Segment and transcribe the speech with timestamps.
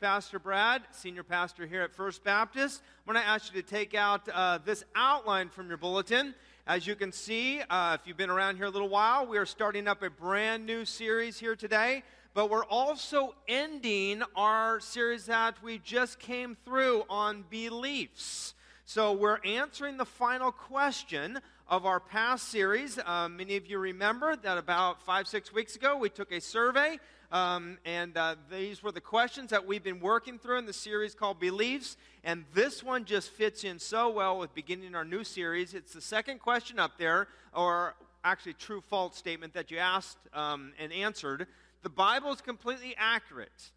[0.00, 2.82] Pastor Brad, senior pastor here at First Baptist.
[3.04, 6.36] I'm going to ask you to take out uh, this outline from your bulletin.
[6.68, 9.46] As you can see, uh, if you've been around here a little while, we are
[9.46, 15.60] starting up a brand new series here today, but we're also ending our series that
[15.64, 18.54] we just came through on beliefs.
[18.84, 22.98] So we're answering the final question of our past series.
[23.04, 26.98] Uh, many of you remember that about five, six weeks ago, we took a survey
[27.30, 31.14] um, and uh, these were the questions that we've been working through in the series
[31.14, 31.96] called Beliefs.
[32.24, 35.74] And this one just fits in so well with beginning our new series.
[35.74, 40.72] It's the second question up there, or actually, true false statement that you asked um,
[40.78, 41.46] and answered.
[41.82, 43.70] The Bible is completely accurate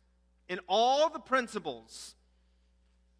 [0.47, 2.15] in all the principles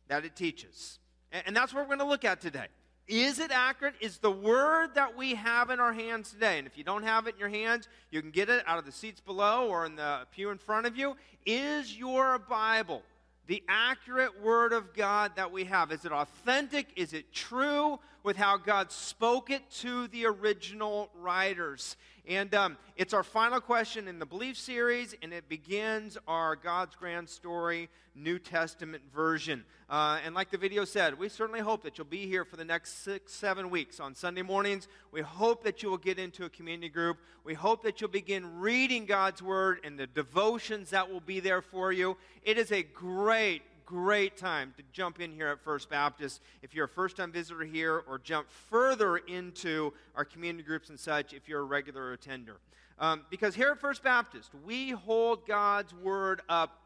[0.07, 0.99] that it teaches.
[1.31, 2.67] And that's what we're going to look at today.
[3.07, 3.95] Is it accurate?
[3.99, 7.27] Is the word that we have in our hands today, and if you don't have
[7.27, 9.95] it in your hands, you can get it out of the seats below or in
[9.95, 11.15] the pew in front of you.
[11.45, 13.01] Is your Bible
[13.47, 15.91] the accurate word of God that we have?
[15.91, 16.87] Is it authentic?
[16.95, 21.95] Is it true with how God spoke it to the original writers?
[22.27, 26.95] And um, it's our final question in the Belief series, and it begins our God's
[26.95, 29.65] Grand Story New Testament version.
[29.89, 32.63] Uh, and like the video said, we certainly hope that you'll be here for the
[32.63, 34.87] next six, seven weeks on Sunday mornings.
[35.11, 37.17] We hope that you will get into a community group.
[37.43, 41.61] We hope that you'll begin reading God's Word and the devotions that will be there
[41.61, 42.17] for you.
[42.43, 46.85] It is a great, great time to jump in here at First Baptist if you're
[46.85, 51.47] a first time visitor here, or jump further into our community groups and such if
[51.47, 52.57] you're a regular attender.
[52.99, 56.79] Um, because here at First Baptist, we hold God's Word up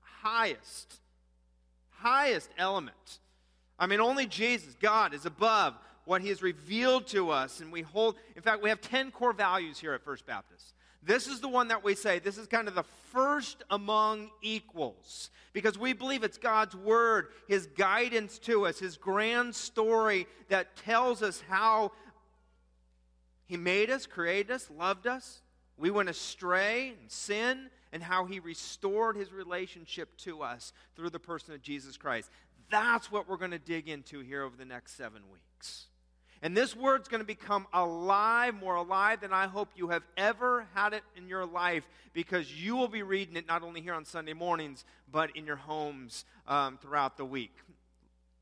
[0.00, 1.00] highest,
[1.90, 3.18] highest element.
[3.78, 7.60] I mean, only Jesus, God, is above what He has revealed to us.
[7.60, 10.74] And we hold, in fact, we have 10 core values here at First Baptist.
[11.04, 15.30] This is the one that we say, this is kind of the first among equals.
[15.52, 21.22] Because we believe it's God's word, His guidance to us, His grand story that tells
[21.22, 21.90] us how
[23.46, 25.42] He made us, created us, loved us.
[25.76, 31.18] We went astray and sin, and how He restored His relationship to us through the
[31.18, 32.30] person of Jesus Christ.
[32.70, 35.86] That's what we're going to dig into here over the next seven weeks.
[36.44, 40.66] And this word's going to become alive, more alive than I hope you have ever
[40.74, 44.04] had it in your life because you will be reading it not only here on
[44.04, 47.54] Sunday mornings, but in your homes um, throughout the week.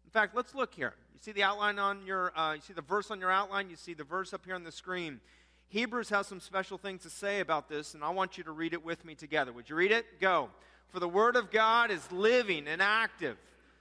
[0.06, 0.94] In fact, let's look here.
[1.12, 3.76] You see the outline on your, uh, you see the verse on your outline, you
[3.76, 5.20] see the verse up here on the screen.
[5.68, 8.72] Hebrews has some special things to say about this, and I want you to read
[8.72, 9.52] it with me together.
[9.52, 10.20] Would you read it?
[10.20, 10.48] Go.
[10.88, 13.36] For the word of God is living and active,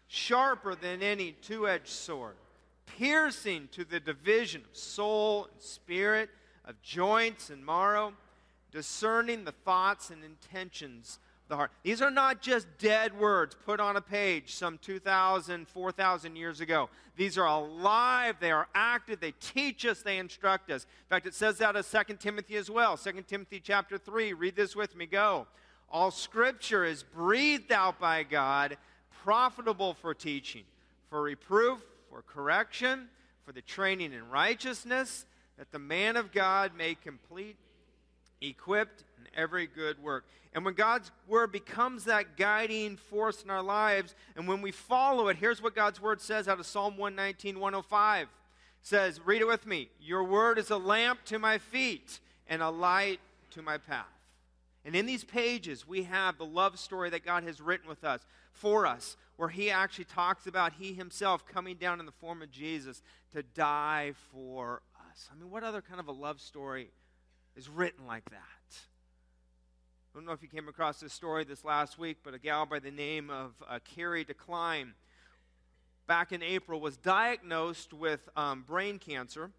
[0.07, 2.35] sharper than any two edged sword
[2.97, 6.29] piercing to the division of soul and spirit,
[6.65, 8.13] of joints and marrow,
[8.71, 11.71] discerning the thoughts and intentions of the heart.
[11.83, 16.89] These are not just dead words put on a page some 2,000, 4,000 years ago.
[17.15, 20.83] These are alive, they are active, they teach us, they instruct us.
[20.83, 22.95] In fact, it says that of 2 Timothy as well.
[22.95, 25.47] 2 Timothy chapter 3, read this with me, go.
[25.91, 28.77] All scripture is breathed out by God,
[29.23, 30.63] profitable for teaching,
[31.09, 33.07] for reproof, for correction,
[33.45, 35.25] for the training in righteousness,
[35.57, 37.57] that the man of God may complete,
[38.41, 40.25] equipped in every good work.
[40.53, 45.27] And when God's word becomes that guiding force in our lives, and when we follow
[45.27, 48.23] it, here's what God's word says out of Psalm 119, 105.
[48.23, 48.29] It
[48.81, 49.89] says, read it with me.
[50.01, 53.19] Your word is a lamp to my feet and a light
[53.51, 54.05] to my path.
[54.85, 58.21] And in these pages, we have the love story that God has written with us,
[58.53, 62.51] for us, where he actually talks about he himself coming down in the form of
[62.51, 63.01] Jesus
[63.31, 65.29] to die for us.
[65.31, 66.89] I mean, what other kind of a love story
[67.55, 68.37] is written like that?
[70.13, 72.65] I don't know if you came across this story this last week, but a gal
[72.65, 74.89] by the name of uh, Carrie DeKlyen
[76.05, 79.51] back in April was diagnosed with um, brain cancer.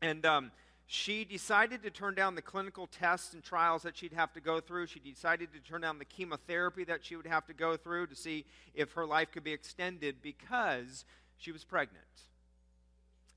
[0.00, 0.52] And um,
[0.92, 4.60] she decided to turn down the clinical tests and trials that she'd have to go
[4.60, 4.86] through.
[4.86, 8.14] She decided to turn down the chemotherapy that she would have to go through to
[8.14, 8.44] see
[8.74, 11.06] if her life could be extended because
[11.38, 12.04] she was pregnant.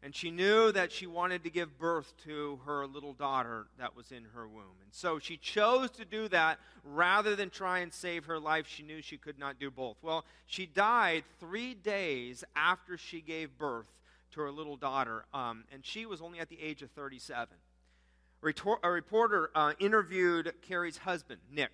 [0.04, 4.12] And she knew that she wanted to give birth to her little daughter that was
[4.12, 4.76] in her womb.
[4.84, 8.68] And so she chose to do that rather than try and save her life.
[8.68, 9.96] She knew she could not do both.
[10.02, 13.88] Well, she died three days after she gave birth
[14.36, 17.58] to her little daughter, um, and she was only at the age of 37.
[18.84, 21.72] A reporter uh, interviewed Carrie's husband, Nick,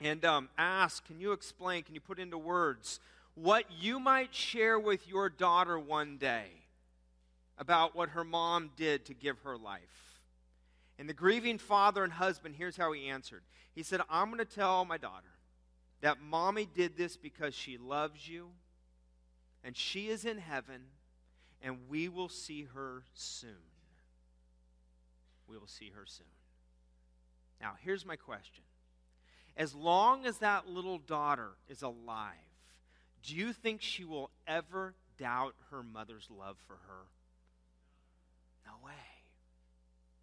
[0.00, 3.00] and um, asked, Can you explain, can you put into words
[3.34, 6.44] what you might share with your daughter one day
[7.56, 10.20] about what her mom did to give her life?
[10.98, 13.42] And the grieving father and husband, here's how he answered.
[13.74, 15.32] He said, I'm going to tell my daughter
[16.02, 18.48] that mommy did this because she loves you,
[19.64, 20.82] and she is in heaven,
[21.62, 23.50] and we will see her soon.
[25.48, 26.26] We will see her soon.
[27.60, 28.64] Now, here's my question.
[29.56, 32.32] As long as that little daughter is alive,
[33.22, 37.06] do you think she will ever doubt her mother's love for her?
[38.66, 38.92] No way.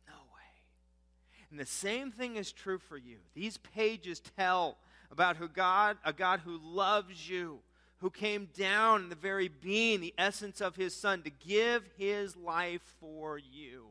[0.08, 1.50] No way.
[1.52, 3.18] And the same thing is true for you.
[3.34, 4.78] These pages tell
[5.12, 7.60] about who God, a God who loves you,
[8.00, 12.36] who came down in the very being, the essence of his son, to give his
[12.38, 13.86] life for you.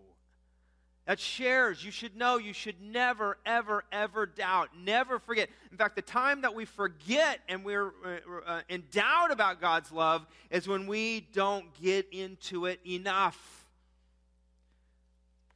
[1.06, 1.82] That shares.
[1.82, 2.36] You should know.
[2.36, 4.70] You should never, ever, ever doubt.
[4.78, 5.48] Never forget.
[5.70, 9.90] In fact, the time that we forget and we're uh, uh, in doubt about God's
[9.90, 13.38] love is when we don't get into it enough.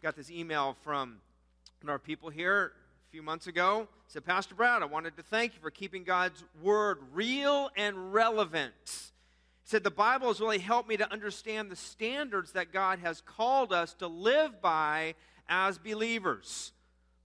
[0.03, 1.21] Got this email from
[1.81, 2.73] one of our people here
[3.13, 3.87] few months ago.
[4.09, 8.73] Said, Pastor Brad, I wanted to thank you for keeping God's word real and relevant.
[8.87, 13.21] He said, The Bible has really helped me to understand the standards that God has
[13.21, 15.15] called us to live by
[15.47, 16.73] as believers.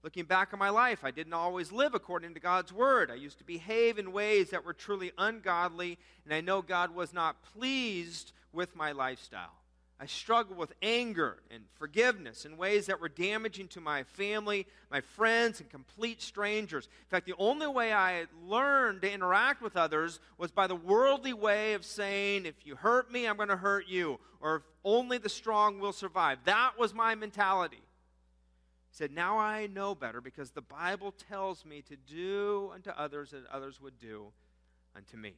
[0.02, 3.10] Looking back on my life, I didn't always live according to God's word.
[3.10, 5.96] I used to behave in ways that were truly ungodly,
[6.26, 9.54] and I know God was not pleased with my lifestyle.
[10.00, 15.00] I struggled with anger and forgiveness in ways that were damaging to my family, my
[15.00, 16.86] friends, and complete strangers.
[16.86, 21.32] In fact, the only way I learned to interact with others was by the worldly
[21.32, 25.28] way of saying, if you hurt me, I'm going to hurt you, or only the
[25.28, 26.38] strong will survive.
[26.44, 31.82] That was my mentality He said, Now I know better because the Bible tells me
[31.82, 34.26] to do unto others as others would do
[34.94, 35.34] unto me.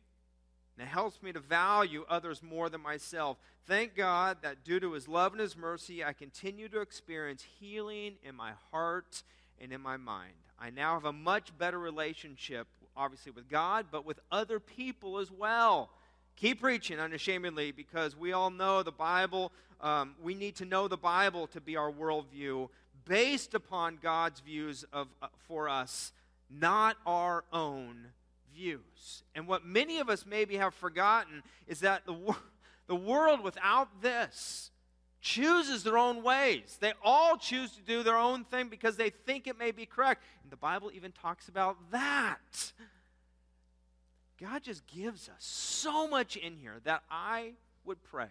[0.81, 3.37] And it helps me to value others more than myself.
[3.67, 8.15] Thank God that due to his love and his mercy, I continue to experience healing
[8.25, 9.23] in my heart
[9.61, 10.33] and in my mind.
[10.59, 12.67] I now have a much better relationship,
[12.97, 15.91] obviously, with God, but with other people as well.
[16.37, 19.53] Keep preaching unashamedly because we all know the Bible.
[19.83, 22.71] Um, we need to know the Bible to be our worldview
[23.05, 26.15] based upon God's views of, uh, for us,
[26.49, 28.13] not our own
[28.55, 29.23] views.
[29.35, 32.17] And what many of us maybe have forgotten is that the,
[32.87, 34.71] the world without this
[35.21, 36.79] chooses their own ways.
[36.81, 40.23] They all choose to do their own thing because they think it may be correct.
[40.43, 42.73] And the Bible even talks about that.
[44.41, 47.53] God just gives us so much in here that I
[47.85, 48.29] would pray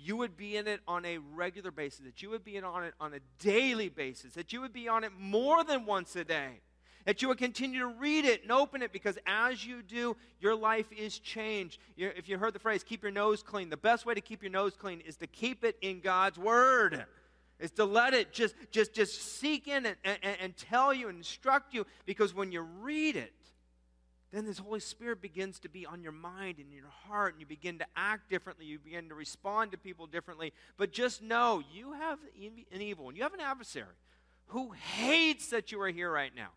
[0.00, 2.84] you would be in it on a regular basis, that you would be in on
[2.84, 6.24] it on a daily basis, that you would be on it more than once a
[6.24, 6.60] day,
[7.08, 10.54] that you would continue to read it and open it because as you do, your
[10.54, 11.78] life is changed.
[11.96, 14.52] if you heard the phrase, keep your nose clean, the best way to keep your
[14.52, 17.06] nose clean is to keep it in God's Word.
[17.60, 21.16] Is to let it just, just, just seek in and, and, and tell you and
[21.16, 23.32] instruct you because when you read it,
[24.30, 27.46] then this Holy Spirit begins to be on your mind and your heart, and you
[27.46, 28.66] begin to act differently.
[28.66, 30.52] You begin to respond to people differently.
[30.76, 33.86] But just know you have an evil, and you have an adversary
[34.48, 36.48] who hates that you are here right now.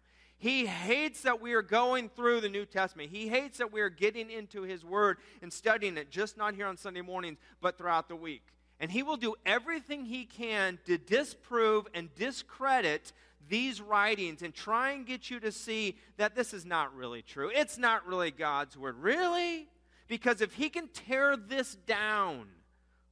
[0.41, 3.11] He hates that we are going through the New Testament.
[3.11, 6.65] He hates that we are getting into His Word and studying it, just not here
[6.65, 8.41] on Sunday mornings, but throughout the week.
[8.79, 13.13] And He will do everything He can to disprove and discredit
[13.49, 17.51] these writings and try and get you to see that this is not really true.
[17.53, 18.95] It's not really God's word.
[18.97, 19.67] Really?
[20.07, 22.47] Because if he can tear this down,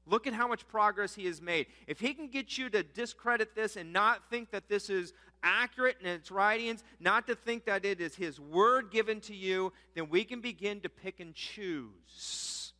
[0.07, 1.67] look at how much progress he has made.
[1.85, 5.97] If he can get you to discredit this and not think that this is accurate
[6.01, 10.09] in its writings, not to think that it is his word given to you, then
[10.09, 12.73] we can begin to pick and choose.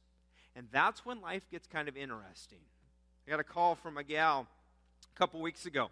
[0.55, 2.59] And that's when life gets kind of interesting.
[3.27, 4.47] I got a call from a gal
[5.15, 5.89] a couple weeks ago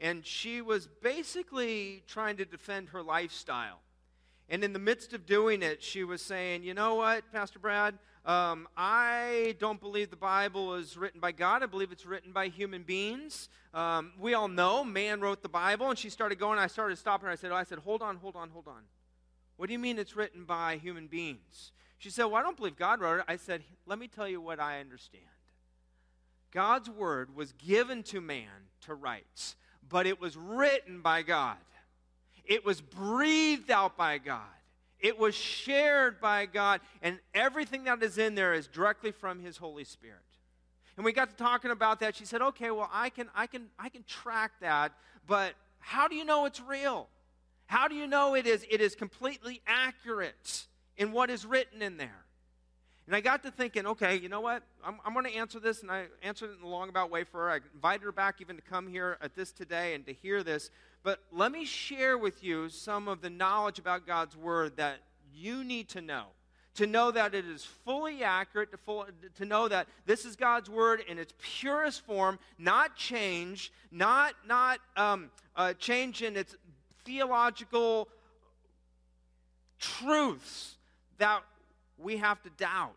[0.00, 3.80] and she was basically trying to defend her lifestyle.
[4.48, 7.98] And in the midst of doing it, she was saying, You know what, Pastor Brad?
[8.28, 11.62] Um, I don't believe the Bible is written by God.
[11.62, 13.48] I believe it's written by human beings.
[13.74, 15.90] Um, we all know man wrote the Bible.
[15.90, 16.58] And she started going.
[16.58, 17.32] I started stopping her.
[17.32, 18.82] I said, oh, I said, hold on, hold on, hold on.
[19.56, 21.72] What do you mean it's written by human beings?
[21.98, 23.24] She said, Well, I don't believe God wrote it.
[23.26, 25.24] I said, Let me tell you what I understand.
[26.52, 29.56] God's word was given to man to write
[29.88, 31.56] but it was written by God.
[32.44, 34.42] It was breathed out by God.
[35.00, 39.56] It was shared by God, and everything that is in there is directly from His
[39.56, 40.18] Holy Spirit.
[40.96, 42.16] And we got to talking about that.
[42.16, 44.92] She said, "Okay, well, I can, I can, I can track that,
[45.26, 47.08] but how do you know it's real?
[47.66, 51.96] How do you know it is, it is completely accurate in what is written in
[51.96, 52.24] there?"
[53.08, 54.62] And I got to thinking, okay, you know what?
[54.84, 57.24] I'm, I'm going to answer this, and I answered it in a long about way
[57.24, 57.50] for her.
[57.50, 60.70] I invited her back even to come here at this today and to hear this.
[61.02, 64.98] But let me share with you some of the knowledge about God's Word that
[65.32, 66.26] you need to know
[66.78, 70.70] to know that it is fully accurate, to, full, to know that this is God's
[70.70, 76.54] word in its purest form, not changed, not, not um, uh, change in its
[77.04, 78.08] theological
[79.80, 80.76] truths
[81.18, 81.42] that
[81.98, 82.94] we have to doubt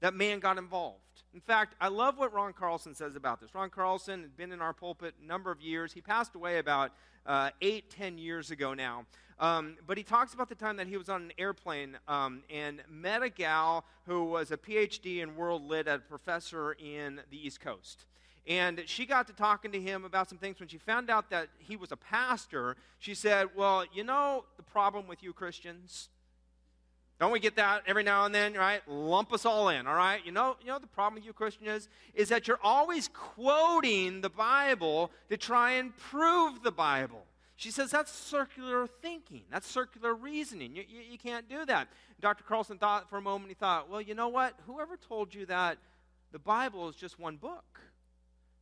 [0.00, 1.00] that man got involved.
[1.36, 3.54] In fact, I love what Ron Carlson says about this.
[3.54, 5.92] Ron Carlson had been in our pulpit a number of years.
[5.92, 6.92] He passed away about
[7.26, 9.04] uh, eight, ten years ago now.
[9.38, 12.80] Um, but he talks about the time that he was on an airplane um, and
[12.88, 17.60] met a gal who was a PhD in world lit a professor in the East
[17.60, 18.06] Coast.
[18.48, 20.58] And she got to talking to him about some things.
[20.58, 24.62] When she found out that he was a pastor, she said, Well, you know the
[24.62, 26.08] problem with you Christians?
[27.18, 28.82] Don't we get that every now and then, right?
[28.86, 30.20] Lump us all in, all right?
[30.24, 34.20] You know, you know the problem with you Christian is, is that you're always quoting
[34.20, 37.24] the Bible to try and prove the Bible.
[37.56, 39.42] She says that's circular thinking.
[39.50, 40.76] That's circular reasoning.
[40.76, 41.88] You, you, you, can't do that.
[42.20, 42.44] Dr.
[42.44, 44.52] Carlson thought for a moment, he thought, well, you know what?
[44.66, 45.78] Whoever told you that
[46.32, 47.80] the Bible is just one book?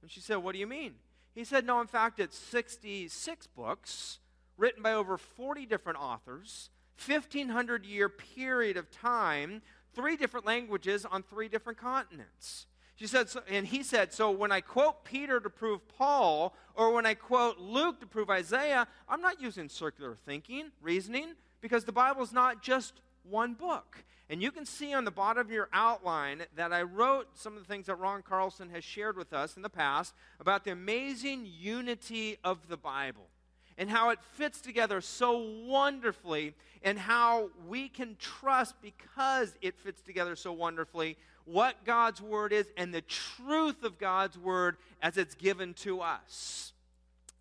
[0.01, 0.95] And she said, what do you mean?
[1.35, 4.21] He said, no, in fact, it's 66 books
[4.57, 6.71] written by over 40 different authors
[7.05, 9.63] 1,500 year period of time,
[9.95, 12.67] three different languages on three different continents.
[12.97, 16.93] She said, so, and he said, so when I quote Peter to prove Paul, or
[16.93, 21.93] when I quote Luke to prove Isaiah, I'm not using circular thinking, reasoning, because the
[21.93, 24.05] Bible is not just one book.
[24.31, 27.63] And you can see on the bottom of your outline that I wrote some of
[27.63, 31.47] the things that Ron Carlson has shared with us in the past about the amazing
[31.47, 33.29] unity of the Bible
[33.79, 40.01] and how it fits together so wonderfully, and how we can trust because it fits
[40.03, 45.35] together so wonderfully what God's Word is and the truth of God's Word as it's
[45.35, 46.73] given to us.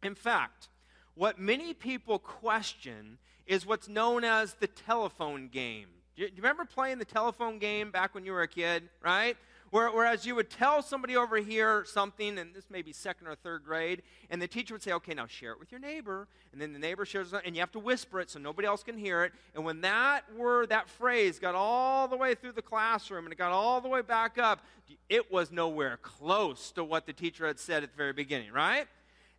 [0.01, 0.69] In fact,
[1.15, 5.87] what many people question is what's known as the telephone game.
[6.15, 9.37] Do you, remember playing the telephone game back when you were a kid, right?
[9.73, 13.63] Whereas you would tell somebody over here something, and this may be second or third
[13.65, 16.27] grade, and the teacher would say, okay, now share it with your neighbor.
[16.51, 18.83] And then the neighbor shares it, and you have to whisper it so nobody else
[18.83, 19.31] can hear it.
[19.55, 23.37] And when that word, that phrase got all the way through the classroom and it
[23.37, 24.63] got all the way back up,
[25.09, 28.85] it was nowhere close to what the teacher had said at the very beginning, right?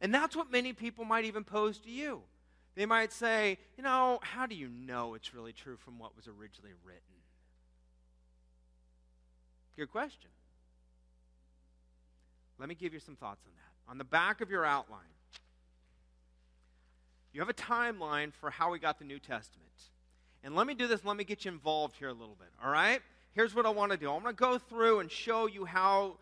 [0.01, 2.23] And that's what many people might even pose to you.
[2.75, 6.27] They might say, you know, how do you know it's really true from what was
[6.27, 7.14] originally written?
[9.77, 10.31] Good question.
[12.59, 13.91] Let me give you some thoughts on that.
[13.91, 15.01] On the back of your outline,
[17.33, 19.65] you have a timeline for how we got the New Testament.
[20.45, 22.71] And let me do this, let me get you involved here a little bit, all
[22.71, 23.01] right?
[23.33, 24.11] Here's what I want to do.
[24.13, 26.17] I'm going to go through and show you how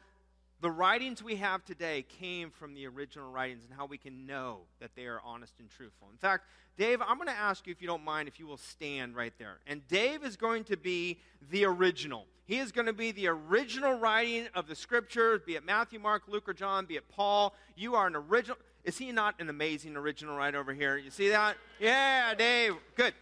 [0.63, 4.61] the writings we have today came from the original writings and how we can know
[4.81, 6.09] that they are honest and truthful.
[6.13, 6.45] In fact,
[6.79, 9.33] Dave, I'm going to ask you if you don't mind if you will stand right
[9.39, 9.59] there.
[9.67, 11.19] And Dave is going to be
[11.51, 12.27] the original.
[12.45, 16.23] He is going to be the original writing of the scriptures, be it Matthew, Mark,
[16.29, 17.55] Luke, or John, be it Paul.
[17.77, 18.57] You are an original.
[18.85, 20.97] Is he not an amazing original right over here?
[20.97, 21.57] You see that?
[21.81, 22.75] Yeah, Dave.
[22.95, 23.15] Good.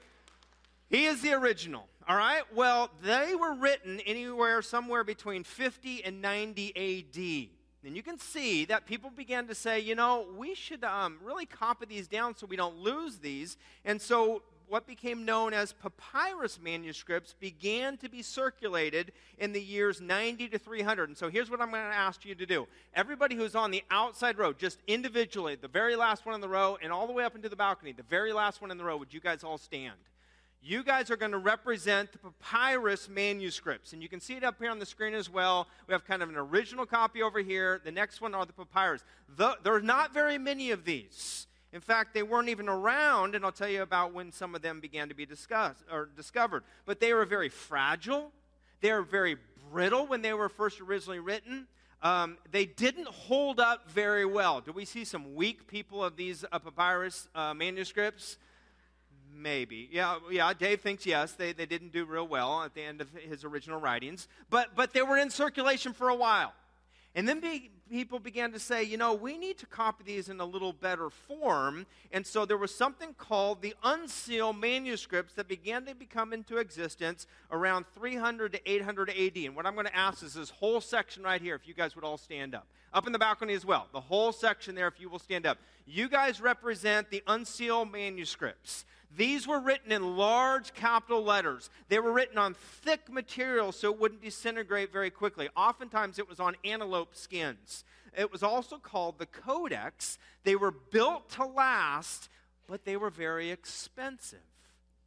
[0.91, 1.87] He is the original.
[2.09, 2.43] All right?
[2.55, 7.51] Well, they were written anywhere somewhere between 50 and 90 AD.
[7.87, 11.47] And you can see that people began to say, you know, we should um, really
[11.47, 13.57] copy these down so we don't lose these.
[13.85, 20.01] And so what became known as papyrus manuscripts began to be circulated in the years
[20.01, 21.09] 90 to 300.
[21.09, 22.69] And so here's what I'm going to ask you to do.
[22.95, 26.77] Everybody who's on the outside row, just individually, the very last one in the row,
[26.83, 28.97] and all the way up into the balcony, the very last one in the row,
[28.97, 29.97] would you guys all stand?
[30.63, 33.93] You guys are going to represent the papyrus manuscripts.
[33.93, 35.67] And you can see it up here on the screen as well.
[35.87, 37.81] We have kind of an original copy over here.
[37.83, 39.03] The next one are the papyrus.
[39.37, 41.47] The, there are not very many of these.
[41.73, 44.81] In fact, they weren't even around, and I'll tell you about when some of them
[44.81, 46.65] began to be discussed or discovered.
[46.85, 48.33] But they were very fragile.
[48.81, 49.37] They were very
[49.71, 51.69] brittle when they were first originally written.
[52.03, 54.61] Um, they didn't hold up very well.
[54.61, 58.37] Do we see some weak people of these uh, papyrus uh, manuscripts?
[59.35, 59.89] Maybe.
[59.91, 63.09] Yeah, yeah, Dave thinks yes, they, they didn't do real well at the end of
[63.13, 66.53] his original writings, but, but they were in circulation for a while.
[67.15, 70.41] And then be, people began to say, you know, we need to copy these in
[70.41, 71.87] a little better form.
[72.13, 77.27] And so there was something called the uncial manuscripts that began to become into existence
[77.51, 79.37] around 300 to 800 AD.
[79.37, 81.97] And what I'm going to ask is this whole section right here, if you guys
[81.97, 82.67] would all stand up.
[82.93, 83.89] Up in the balcony as well.
[83.93, 85.59] The whole section there, if you will stand up.
[85.87, 88.85] You guys represent the uncial manuscripts.
[89.17, 91.69] These were written in large capital letters.
[91.89, 95.49] They were written on thick material so it wouldn't disintegrate very quickly.
[95.57, 97.85] Oftentimes it was on antelope skins.
[98.17, 100.19] It was also called the Codex.
[100.45, 102.29] They were built to last,
[102.67, 104.39] but they were very expensive.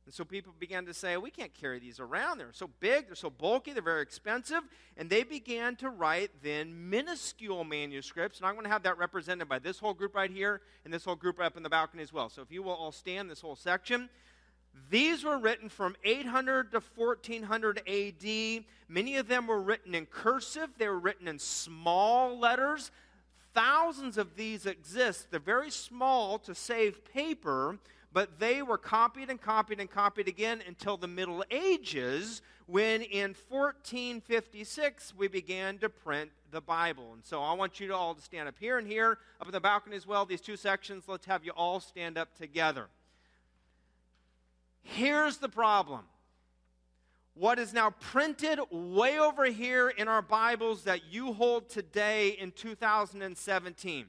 [0.05, 2.37] And so people began to say, we can't carry these around.
[2.37, 4.61] They're so big, they're so bulky, they're very expensive.
[4.97, 8.39] And they began to write then minuscule manuscripts.
[8.39, 11.05] And I'm going to have that represented by this whole group right here and this
[11.05, 12.27] whole group up in the balcony as well.
[12.27, 14.09] So if you will all stand this whole section.
[14.89, 18.63] These were written from 800 to 1400 AD.
[18.89, 22.91] Many of them were written in cursive, they were written in small letters.
[23.53, 25.27] Thousands of these exist.
[25.29, 27.77] They're very small to save paper,
[28.13, 33.35] but they were copied and copied and copied again until the Middle Ages, when in
[33.49, 37.13] 1456 we began to print the Bible.
[37.13, 39.51] And so I want you to all to stand up here and here, up in
[39.51, 41.05] the balcony as well, these two sections.
[41.07, 42.87] Let's have you all stand up together.
[44.83, 46.01] Here's the problem.
[47.33, 52.51] What is now printed way over here in our Bibles that you hold today in
[52.51, 54.05] 2017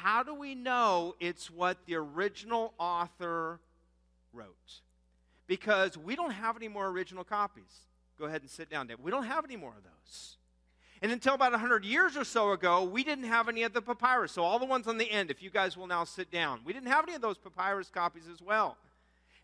[0.00, 3.60] how do we know it's what the original author
[4.32, 4.80] wrote?
[5.46, 7.86] Because we don't have any more original copies.
[8.18, 9.00] Go ahead and sit down, Dave.
[9.00, 10.36] We don't have any more of those.
[11.02, 14.32] And until about 100 years or so ago, we didn't have any of the papyrus.
[14.32, 16.72] So, all the ones on the end, if you guys will now sit down, we
[16.72, 18.78] didn't have any of those papyrus copies as well.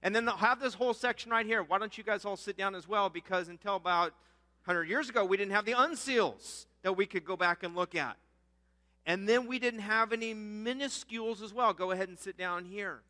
[0.03, 1.63] And then they'll have this whole section right here.
[1.63, 3.11] Why don't you guys all sit down as well?
[3.11, 4.15] Because until about
[4.65, 7.95] 100 years ago, we didn't have the uncials that we could go back and look
[7.95, 8.17] at.
[9.09, 11.73] And then we didn't have any minuscules as well.
[11.73, 13.01] Go ahead and sit down here.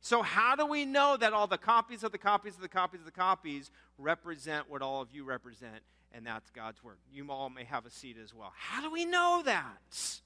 [0.00, 3.00] So, how do we know that all the copies of the copies of the copies
[3.00, 5.82] of the copies represent what all of you represent?
[6.12, 6.96] And that's God's Word.
[7.12, 8.54] You all may have a seat as well.
[8.56, 10.20] How do we know that?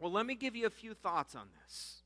[0.00, 2.00] Well, let me give you a few thoughts on this.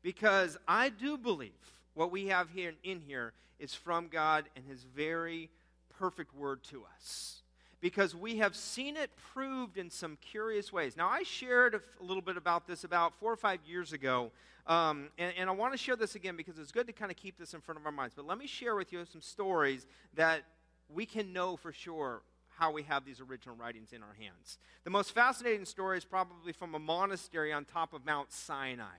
[0.00, 1.50] Because I do believe
[1.94, 5.50] what we have here in here is from God and His very
[5.98, 7.42] perfect Word to us
[7.80, 10.96] because we have seen it proved in some curious ways.
[10.96, 14.30] Now, I shared a little bit about this about four or five years ago,
[14.66, 17.16] um, and, and I want to share this again because it's good to kind of
[17.16, 18.14] keep this in front of our minds.
[18.14, 20.42] But let me share with you some stories that
[20.88, 22.22] we can know for sure
[22.58, 24.58] how we have these original writings in our hands.
[24.84, 28.96] The most fascinating story is probably from a monastery on top of Mount Sinai.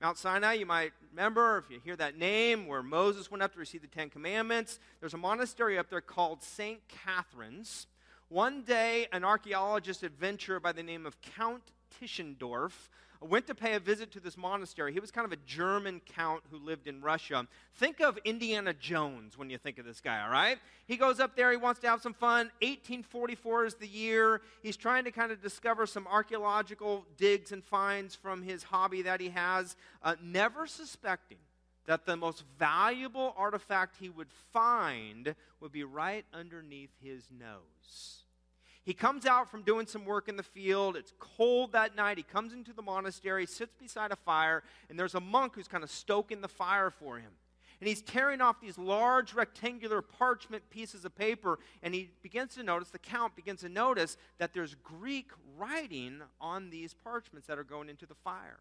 [0.00, 3.58] Mount Sinai, you might remember, if you hear that name, where Moses went up to
[3.58, 4.80] receive the Ten Commandments.
[4.98, 6.80] There's a monastery up there called St.
[6.88, 7.86] Catherine's.
[8.30, 12.88] One day, an archaeologist adventurer by the name of Count Tischendorf
[13.20, 14.92] went to pay a visit to this monastery.
[14.92, 17.46] He was kind of a German count who lived in Russia.
[17.76, 20.58] Think of Indiana Jones when you think of this guy, all right?
[20.86, 22.46] He goes up there, he wants to have some fun.
[22.62, 24.40] 1844 is the year.
[24.62, 29.20] He's trying to kind of discover some archaeological digs and finds from his hobby that
[29.20, 31.38] he has, uh, never suspecting
[31.86, 38.24] that the most valuable artifact he would find would be right underneath his nose.
[38.84, 40.96] He comes out from doing some work in the field.
[40.96, 42.16] It's cold that night.
[42.16, 45.84] He comes into the monastery, sits beside a fire, and there's a monk who's kind
[45.84, 47.32] of stoking the fire for him.
[47.80, 52.62] And he's tearing off these large rectangular parchment pieces of paper, and he begins to
[52.62, 57.64] notice, the count begins to notice that there's Greek writing on these parchments that are
[57.64, 58.60] going into the fire.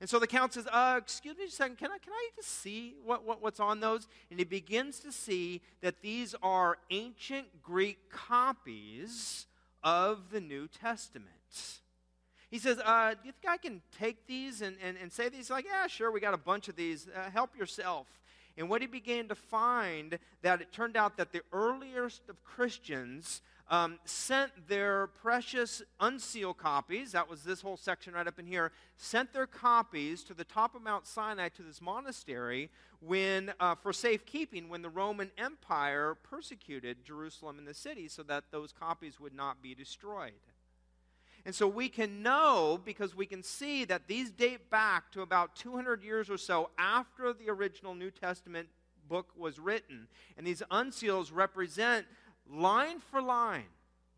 [0.00, 2.60] And so the count says, uh, Excuse me a second, can I, can I just
[2.60, 4.06] see what, what, what's on those?
[4.30, 9.46] And he begins to see that these are ancient Greek copies
[9.82, 11.26] of the New Testament.
[12.50, 15.38] He says, uh, Do you think I can take these and, and, and say these?
[15.38, 17.08] He's like, Yeah, sure, we got a bunch of these.
[17.08, 18.06] Uh, help yourself.
[18.56, 23.40] And what he began to find that it turned out that the earliest of Christians
[23.70, 28.72] um, sent their precious uncial copies, that was this whole section right up in here,
[28.96, 33.92] sent their copies to the top of Mount Sinai to this monastery when, uh, for
[33.92, 39.34] safekeeping when the Roman Empire persecuted Jerusalem and the city so that those copies would
[39.34, 40.32] not be destroyed.
[41.44, 45.56] And so we can know because we can see that these date back to about
[45.56, 48.68] 200 years or so after the original New Testament
[49.08, 50.08] book was written.
[50.36, 52.06] And these uncials represent
[52.50, 53.64] line for line,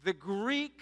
[0.04, 0.78] the Greek,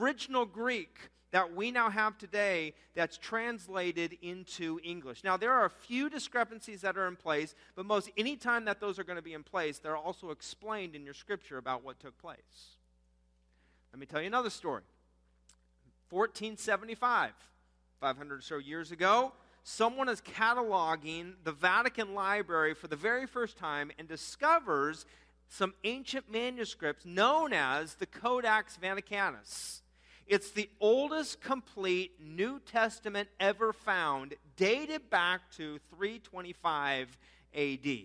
[0.00, 5.24] original Greek that we now have today that's translated into English.
[5.24, 8.80] Now, there are a few discrepancies that are in place, but most any time that
[8.80, 12.00] those are going to be in place, they're also explained in your scripture about what
[12.00, 12.76] took place.
[13.92, 14.82] Let me tell you another story.
[16.10, 17.32] 1475,
[18.00, 23.58] 500 or so years ago, someone is cataloging the Vatican Library for the very first
[23.58, 25.04] time and discovers
[25.48, 29.80] some ancient manuscripts known as the Codex Vaticanus.
[30.26, 37.16] It's the oldest complete New Testament ever found, dated back to 325
[37.54, 37.98] AD.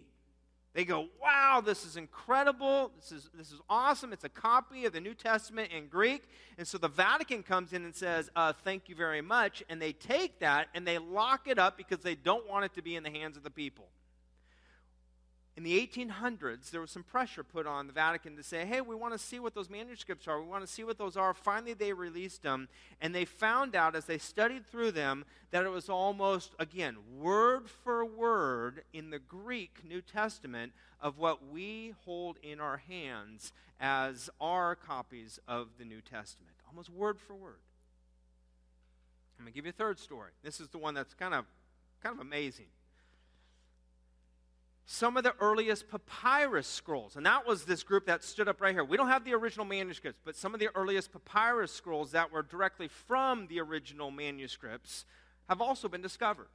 [0.74, 2.92] They go, wow, this is incredible.
[2.96, 4.12] This is, this is awesome.
[4.12, 6.24] It's a copy of the New Testament in Greek.
[6.58, 9.62] And so the Vatican comes in and says, uh, thank you very much.
[9.70, 12.82] And they take that and they lock it up because they don't want it to
[12.82, 13.86] be in the hands of the people.
[15.56, 18.96] In the 1800s, there was some pressure put on the Vatican to say, hey, we
[18.96, 20.42] want to see what those manuscripts are.
[20.42, 21.32] We want to see what those are.
[21.36, 22.70] Finally, they released them.
[23.00, 27.70] And they found out as they studied through them that it was almost, again, word
[27.70, 34.32] for word in the Greek New Testament of what we hold in our hands as
[34.42, 36.56] our copies of the New Testament.
[36.68, 37.60] Almost word for word.
[39.38, 40.32] I'm going to give you a third story.
[40.44, 41.46] This is the one that's kind of,
[42.02, 42.68] kind of amazing
[44.86, 47.15] some of the earliest papyrus scrolls.
[47.15, 48.84] And that was this group that stood up right here.
[48.84, 52.43] We don't have the original manuscripts, but some of the earliest papyrus scrolls that were
[52.43, 55.06] directly from the original manuscripts
[55.48, 56.48] have also been discovered.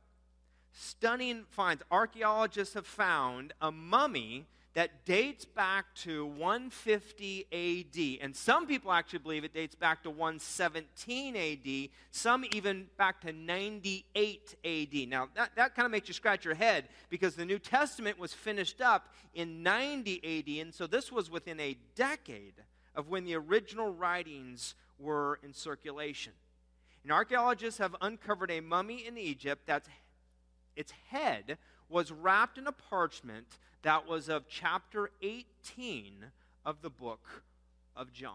[0.72, 1.82] Stunning finds.
[1.90, 4.46] Archaeologists have found a mummy
[4.78, 8.24] that dates back to 150 AD.
[8.24, 13.32] And some people actually believe it dates back to 117 AD, some even back to
[13.32, 15.08] 98 AD.
[15.08, 18.32] Now, that, that kind of makes you scratch your head because the New Testament was
[18.32, 22.54] finished up in 90 AD, and so this was within a decade
[22.94, 26.34] of when the original writings were in circulation.
[27.02, 29.88] And archaeologists have uncovered a mummy in Egypt that's
[30.76, 31.58] its head
[31.88, 33.46] was wrapped in a parchment
[33.83, 36.27] that was of chapter 18
[36.64, 37.44] of the book
[37.96, 38.35] of John.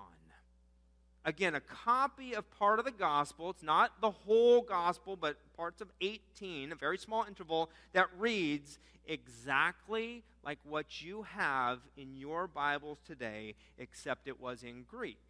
[1.25, 3.49] Again, a copy of part of the gospel.
[3.49, 8.77] It's not the whole gospel, but parts of 18, a very small interval that reads
[9.07, 15.29] exactly like what you have in your Bibles today, except it was in Greek,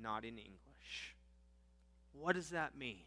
[0.00, 1.14] not in English.
[2.12, 3.04] What does that mean?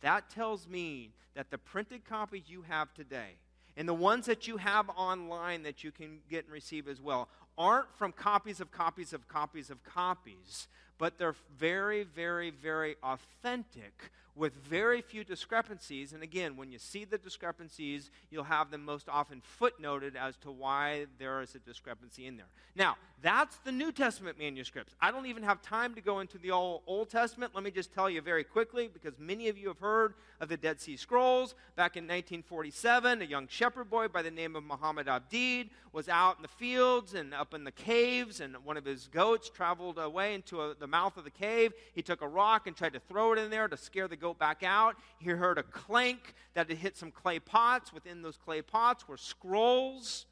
[0.00, 3.36] That tells me that the printed copies you have today
[3.78, 7.28] and the ones that you have online that you can get and receive as well
[7.56, 10.66] aren't from copies of copies of copies of copies,
[10.98, 16.12] but they're very, very, very authentic with very few discrepancies.
[16.12, 20.50] And again, when you see the discrepancies, you'll have them most often footnoted as to
[20.50, 22.46] why there is a discrepancy in there.
[22.76, 24.94] Now, that's the New Testament manuscripts.
[25.00, 27.52] I don't even have time to go into the Old, Old Testament.
[27.52, 30.56] Let me just tell you very quickly, because many of you have heard of the
[30.56, 31.56] Dead Sea Scrolls.
[31.74, 36.36] Back in 1947, a young shepherd boy by the name of Muhammad Abdeed was out
[36.36, 40.34] in the fields and up in the caves, and one of his goats traveled away
[40.34, 41.72] into a, the mouth of the cave.
[41.94, 44.27] He took a rock and tried to throw it in there to scare the goat
[44.34, 44.96] back out.
[45.18, 47.92] He heard a clank that had hit some clay pots.
[47.92, 50.26] Within those clay pots were scrolls.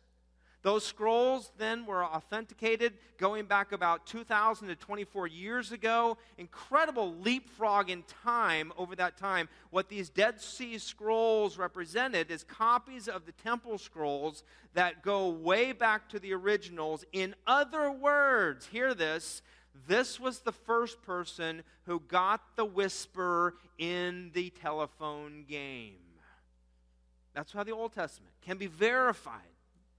[0.66, 6.18] Those scrolls then were authenticated going back about 2,000 to 24 years ago.
[6.38, 9.48] Incredible leapfrog in time over that time.
[9.70, 14.42] What these Dead Sea Scrolls represented is copies of the temple scrolls
[14.74, 17.04] that go way back to the originals.
[17.12, 19.42] In other words, hear this
[19.86, 25.94] this was the first person who got the whisper in the telephone game.
[27.34, 29.42] That's how the Old Testament can be verified.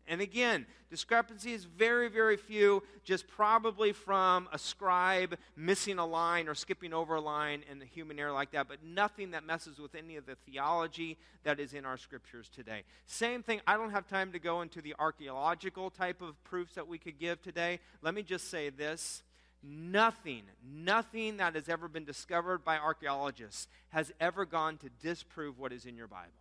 [0.08, 6.48] And again, discrepancy is very, very few, just probably from a scribe missing a line
[6.48, 9.80] or skipping over a line in the human error like that, but nothing that messes
[9.80, 12.84] with any of the theology that is in our scriptures today.
[13.06, 16.88] Same thing, I don't have time to go into the archaeological type of proofs that
[16.88, 17.80] we could give today.
[18.02, 19.24] Let me just say this
[19.64, 25.74] Nothing, nothing that has ever been discovered by archaeologists has ever gone to disprove what
[25.74, 26.32] is in your Bible.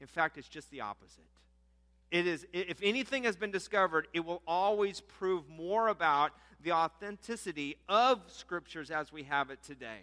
[0.00, 1.24] In fact, it's just the opposite.
[2.10, 7.76] It is, if anything has been discovered, it will always prove more about the authenticity
[7.88, 9.98] of scriptures as we have it today.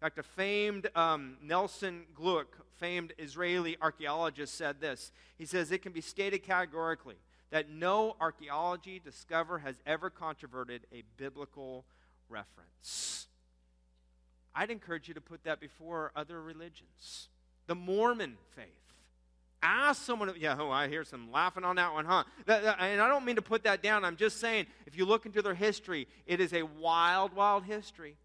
[0.00, 5.12] In fact, a famed um, Nelson Glueck, famed Israeli archaeologist, said this.
[5.36, 7.16] He says, It can be stated categorically
[7.50, 11.84] that no archaeology discover has ever controverted a biblical
[12.28, 13.26] reference.
[14.54, 17.28] I'd encourage you to put that before other religions.
[17.66, 18.66] The Mormon faith.
[19.62, 22.24] Ask someone, yeah, oh, I hear some laughing on that one, huh?
[22.46, 24.04] And I don't mean to put that down.
[24.04, 28.16] I'm just saying, if you look into their history, it is a wild, wild history.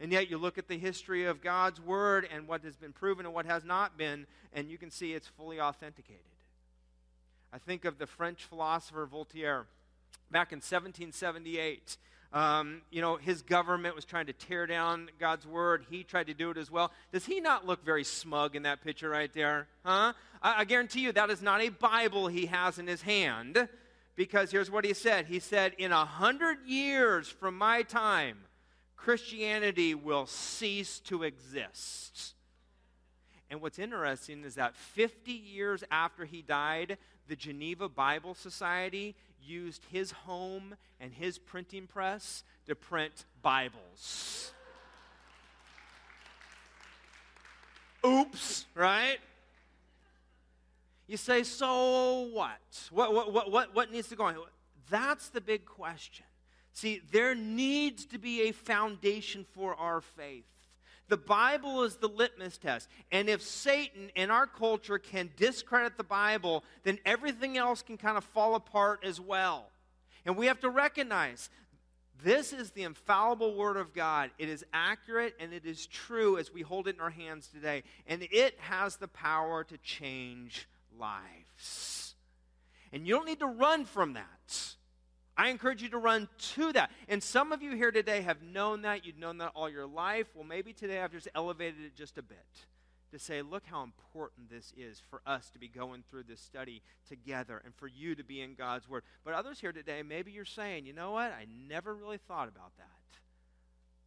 [0.00, 3.26] And yet you look at the history of God's Word and what has been proven
[3.26, 6.22] and what has not been, and you can see it's fully authenticated.
[7.52, 9.66] I think of the French philosopher Voltaire
[10.30, 11.98] back in 1778.
[12.32, 15.84] Um, you know, his government was trying to tear down God's word.
[15.90, 16.90] He tried to do it as well.
[17.12, 19.68] Does he not look very smug in that picture right there?
[19.84, 20.14] Huh?
[20.40, 23.68] I, I guarantee you that is not a Bible he has in his hand
[24.16, 28.38] because here's what he said He said, In a hundred years from my time,
[28.96, 32.34] Christianity will cease to exist.
[33.50, 36.96] And what's interesting is that 50 years after he died,
[37.32, 44.52] the Geneva Bible Society used his home and his printing press to print Bibles.
[48.06, 49.16] Oops, right?
[51.06, 52.50] You say, so what?
[52.90, 54.36] What, what, what, what, needs to go on?
[54.90, 56.26] That's the big question.
[56.74, 60.44] See, there needs to be a foundation for our faith.
[61.12, 62.88] The Bible is the litmus test.
[63.10, 68.16] And if Satan in our culture can discredit the Bible, then everything else can kind
[68.16, 69.68] of fall apart as well.
[70.24, 71.50] And we have to recognize
[72.24, 74.30] this is the infallible Word of God.
[74.38, 77.82] It is accurate and it is true as we hold it in our hands today.
[78.06, 80.66] And it has the power to change
[80.98, 82.14] lives.
[82.90, 84.76] And you don't need to run from that.
[85.36, 86.90] I encourage you to run to that.
[87.08, 89.06] And some of you here today have known that.
[89.06, 90.26] You've known that all your life.
[90.34, 92.46] Well, maybe today I've just elevated it just a bit
[93.12, 96.82] to say, look how important this is for us to be going through this study
[97.08, 99.04] together and for you to be in God's Word.
[99.24, 101.30] But others here today, maybe you're saying, you know what?
[101.32, 102.86] I never really thought about that.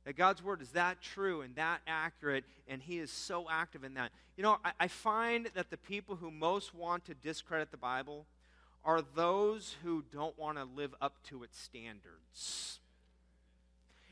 [0.06, 3.94] That God's Word is that true and that accurate, and He is so active in
[3.96, 4.12] that.
[4.38, 8.26] You know, I, I find that the people who most want to discredit the Bible
[8.86, 12.80] are those who don't want to live up to its standards.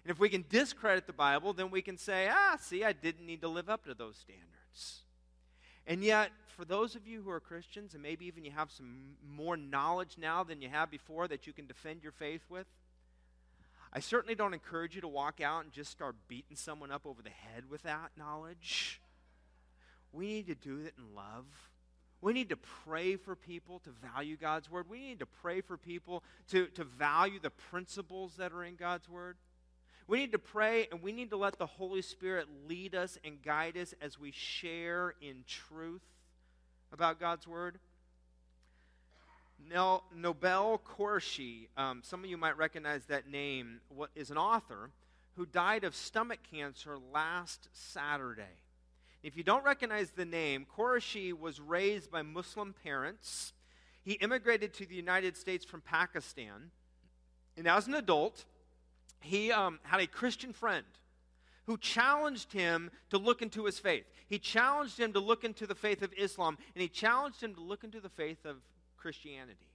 [0.03, 3.25] And if we can discredit the Bible, then we can say, ah, see, I didn't
[3.25, 5.01] need to live up to those standards.
[5.85, 9.15] And yet, for those of you who are Christians, and maybe even you have some
[9.25, 12.67] more knowledge now than you have before that you can defend your faith with,
[13.93, 17.21] I certainly don't encourage you to walk out and just start beating someone up over
[17.21, 18.99] the head with that knowledge.
[20.11, 21.45] We need to do it in love.
[22.23, 24.85] We need to pray for people to value God's word.
[24.89, 29.09] We need to pray for people to, to value the principles that are in God's
[29.09, 29.35] word.
[30.07, 33.41] We need to pray and we need to let the Holy Spirit lead us and
[33.41, 36.01] guide us as we share in truth
[36.93, 37.77] about God's word.
[39.69, 44.91] Now, Nabeel Qureshi, um, some of you might recognize that name, what is an author
[45.35, 48.62] who died of stomach cancer last Saturday.
[49.23, 53.53] If you don't recognize the name, Qureshi was raised by Muslim parents.
[54.03, 56.71] He immigrated to the United States from Pakistan.
[57.55, 58.43] And as an adult,
[59.21, 60.85] he um, had a Christian friend
[61.65, 64.03] who challenged him to look into his faith.
[64.27, 67.61] He challenged him to look into the faith of Islam, and he challenged him to
[67.61, 68.57] look into the faith of
[68.97, 69.72] Christianity.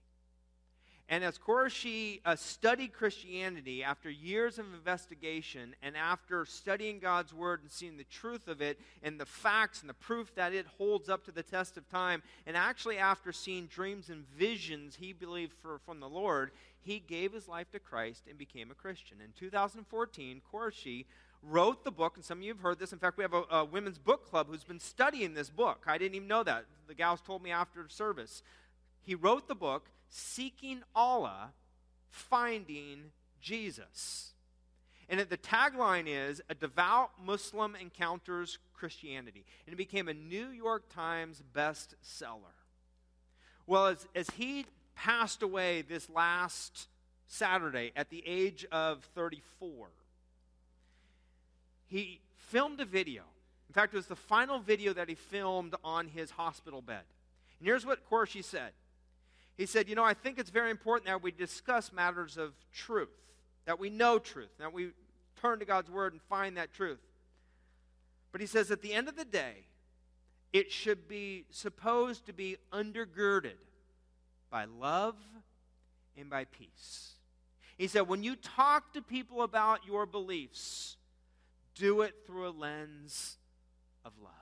[1.10, 7.62] And as Qureshi uh, studied Christianity after years of investigation and after studying God's Word
[7.62, 11.08] and seeing the truth of it and the facts and the proof that it holds
[11.08, 15.54] up to the test of time, and actually after seeing dreams and visions he believed
[15.62, 16.50] for, from the Lord,
[16.82, 19.16] he gave his life to Christ and became a Christian.
[19.24, 21.06] In 2014, Qureshi
[21.42, 22.92] wrote the book, and some of you have heard this.
[22.92, 25.84] In fact, we have a, a, women's book club who's been studying this book.
[25.86, 26.66] I didn't even know that.
[26.86, 28.42] The gals told me after service.
[29.02, 31.52] He wrote the book Seeking Allah,
[32.10, 34.32] Finding Jesus.
[35.08, 39.44] And the tagline is A Devout Muslim Encounters Christianity.
[39.66, 42.54] And it became a New York Times bestseller.
[43.66, 46.88] Well, as, as he passed away this last
[47.26, 49.88] Saturday at the age of 34,
[51.86, 53.22] he filmed a video.
[53.68, 57.02] In fact, it was the final video that he filmed on his hospital bed.
[57.58, 58.72] And here's what Qureshi said
[59.58, 63.10] he said, You know, I think it's very important that we discuss matters of truth,
[63.66, 64.92] that we know truth, that we
[65.40, 67.00] turn to God's word and find that truth.
[68.32, 69.64] But he says, at the end of the day,
[70.52, 73.58] it should be supposed to be undergirded
[74.50, 75.16] by love
[76.16, 77.12] and by peace.
[77.76, 80.96] He said, when you talk to people about your beliefs,
[81.74, 83.36] do it through a lens
[84.04, 84.32] of love.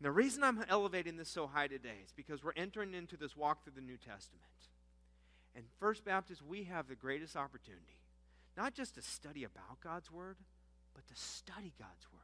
[0.00, 3.36] And the reason I'm elevating this so high today is because we're entering into this
[3.36, 4.40] walk through the New Testament.
[5.54, 7.98] And First Baptist, we have the greatest opportunity
[8.56, 10.36] not just to study about God's Word,
[10.94, 12.20] but to study God's Word.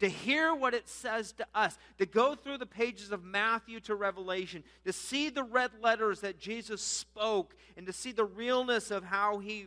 [0.00, 3.94] To hear what it says to us, to go through the pages of Matthew to
[3.94, 9.04] Revelation, to see the red letters that Jesus spoke, and to see the realness of
[9.04, 9.66] how he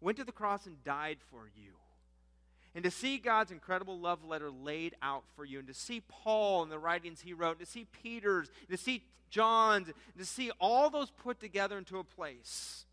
[0.00, 1.77] went to the cross and died for you
[2.74, 6.62] and to see God's incredible love letter laid out for you, and to see Paul
[6.62, 10.24] and the writings he wrote, and to see Peter's, and to see John's, and to
[10.24, 12.84] see all those put together into a place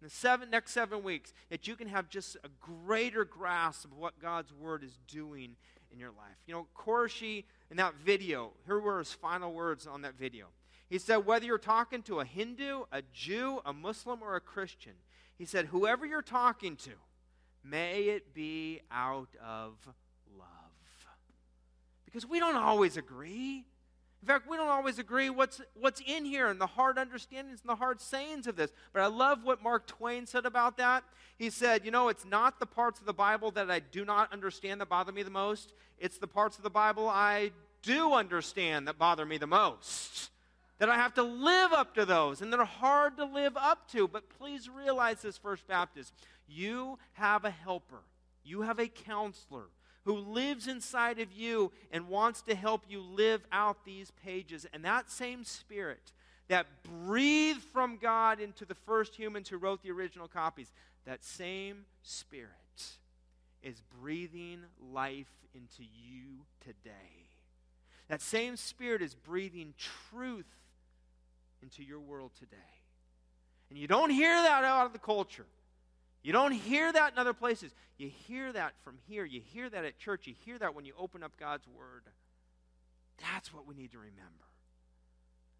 [0.00, 3.96] in the seven, next seven weeks, that you can have just a greater grasp of
[3.96, 5.56] what God's word is doing
[5.92, 6.36] in your life.
[6.46, 10.46] You know, Qureshi in that video, here were his final words on that video.
[10.88, 14.94] He said, whether you're talking to a Hindu, a Jew, a Muslim, or a Christian,
[15.36, 16.92] he said, whoever you're talking to,
[17.62, 19.76] May it be out of
[20.38, 20.46] love.
[22.04, 23.64] Because we don't always agree.
[24.22, 27.70] In fact, we don't always agree what's, what's in here and the hard understandings and
[27.70, 28.70] the hard sayings of this.
[28.92, 31.04] But I love what Mark Twain said about that.
[31.38, 34.32] He said, You know, it's not the parts of the Bible that I do not
[34.32, 38.88] understand that bother me the most, it's the parts of the Bible I do understand
[38.88, 40.30] that bother me the most.
[40.80, 44.08] That I have to live up to those, and they're hard to live up to.
[44.08, 46.12] But please realize this, First Baptist.
[46.48, 48.02] You have a helper,
[48.42, 49.66] you have a counselor
[50.04, 54.66] who lives inside of you and wants to help you live out these pages.
[54.72, 56.12] And that same spirit
[56.48, 60.72] that breathed from God into the first humans who wrote the original copies,
[61.04, 62.50] that same spirit
[63.62, 64.60] is breathing
[64.92, 67.28] life into you today.
[68.08, 69.74] That same spirit is breathing
[70.10, 70.46] truth
[71.62, 72.56] into your world today.
[73.68, 75.46] And you don't hear that out of the culture.
[76.22, 77.72] You don't hear that in other places.
[77.96, 79.24] You hear that from here.
[79.24, 80.26] You hear that at church.
[80.26, 82.02] You hear that when you open up God's Word.
[83.32, 84.50] That's what we need to remember.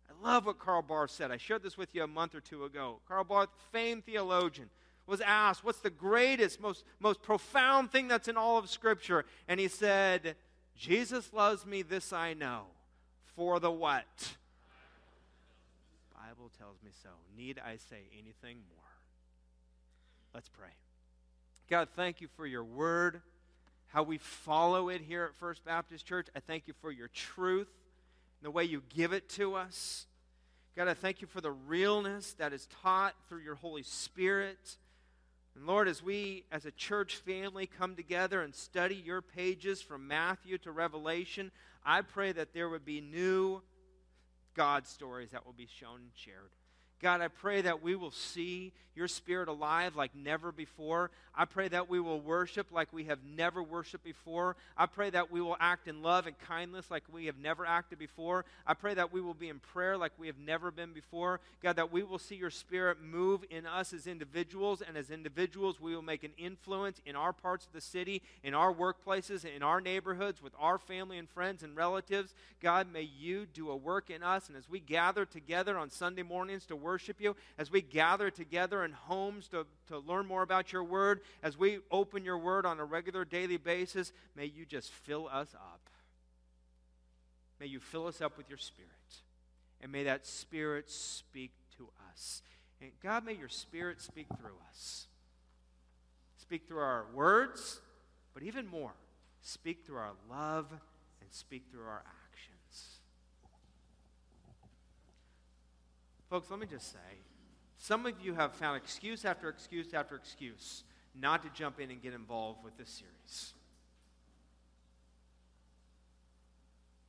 [0.08, 1.30] I love what Karl Barth said.
[1.30, 3.00] I shared this with you a month or two ago.
[3.06, 4.68] Karl Barth, famed theologian,
[5.06, 9.24] was asked, What's the greatest, most, most profound thing that's in all of Scripture?
[9.48, 10.36] And he said,
[10.76, 12.62] Jesus loves me, this I know.
[13.36, 14.36] For the what?
[16.90, 17.10] Me so.
[17.36, 18.90] Need I say anything more?
[20.34, 20.70] Let's pray.
[21.68, 23.22] God, thank you for your word,
[23.86, 26.26] how we follow it here at First Baptist Church.
[26.34, 30.06] I thank you for your truth and the way you give it to us.
[30.76, 34.76] God, I thank you for the realness that is taught through your Holy Spirit.
[35.54, 40.08] And Lord, as we as a church family come together and study your pages from
[40.08, 41.52] Matthew to Revelation,
[41.86, 43.62] I pray that there would be new
[44.56, 46.50] God stories that will be shown and shared.
[47.02, 51.10] God, I pray that we will see your spirit alive like never before.
[51.34, 54.56] I pray that we will worship like we have never worshiped before.
[54.76, 57.98] I pray that we will act in love and kindness like we have never acted
[57.98, 58.44] before.
[58.66, 61.40] I pray that we will be in prayer like we have never been before.
[61.62, 65.80] God, that we will see your spirit move in us as individuals, and as individuals,
[65.80, 69.62] we will make an influence in our parts of the city, in our workplaces, in
[69.62, 72.34] our neighborhoods, with our family and friends and relatives.
[72.60, 76.22] God, may you do a work in us, and as we gather together on Sunday
[76.22, 80.72] mornings to worship you, as we gather together in homes to, to learn more about
[80.72, 84.90] your word, as we open your word on a regular daily basis, may you just
[84.90, 85.88] fill us up.
[87.60, 88.90] May you fill us up with your spirit.
[89.80, 92.42] And may that spirit speak to us.
[92.80, 95.06] And God, may your spirit speak through us.
[96.38, 97.80] Speak through our words,
[98.34, 98.94] but even more,
[99.42, 102.19] speak through our love and speak through our actions.
[106.30, 106.98] Folks, let me just say
[107.76, 110.84] some of you have found excuse after excuse after excuse
[111.20, 113.52] not to jump in and get involved with this series.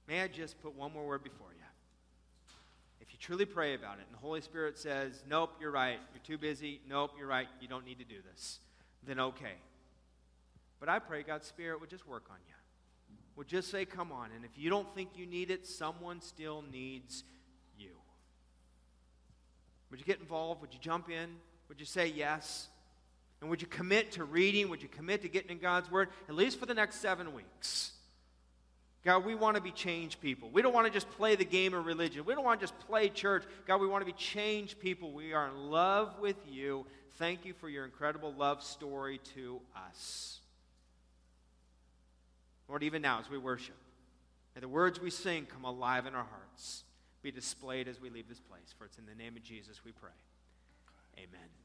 [0.07, 1.63] May I just put one more word before you?
[2.99, 6.23] If you truly pray about it and the Holy Spirit says, Nope, you're right, you're
[6.23, 8.59] too busy, nope, you're right, you don't need to do this,
[9.05, 9.53] then okay.
[10.79, 12.55] But I pray God's Spirit would just work on you.
[13.35, 14.29] Would just say, Come on.
[14.35, 17.23] And if you don't think you need it, someone still needs
[19.91, 20.61] would you get involved?
[20.61, 21.29] Would you jump in?
[21.69, 22.69] Would you say yes?
[23.41, 24.69] And would you commit to reading?
[24.69, 27.91] Would you commit to getting in God's Word, at least for the next seven weeks?
[29.03, 30.49] God, we want to be changed people.
[30.51, 32.23] We don't want to just play the game of religion.
[32.23, 33.43] We don't want to just play church.
[33.65, 35.11] God, we want to be changed people.
[35.11, 36.85] We are in love with you.
[37.17, 40.39] Thank you for your incredible love story to us.
[42.69, 43.75] Lord, even now as we worship,
[44.55, 46.83] may the words we sing come alive in our hearts
[47.21, 48.73] be displayed as we leave this place.
[48.77, 50.09] For it's in the name of Jesus we pray.
[51.17, 51.60] Amen.